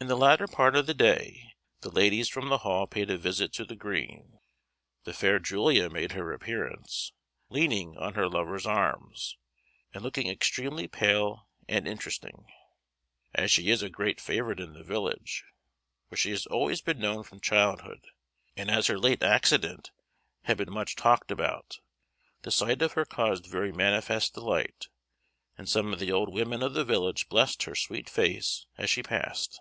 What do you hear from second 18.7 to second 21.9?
as her late accident had been much talked about,